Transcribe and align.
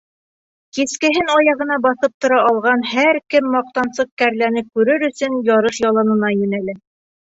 Кискеһен 0.77 1.29
аяғына 1.33 1.77
баҫып 1.83 2.15
тора 2.27 2.41
алған 2.47 2.83
һәр 2.95 3.21
кем 3.37 3.55
маҡтансыҡ 3.59 4.13
кәрләне 4.25 4.69
күрер 4.75 5.11
өсөн 5.13 5.41
ярыш 5.55 5.87
яланына 5.91 6.39
йүнәлә. 6.43 6.83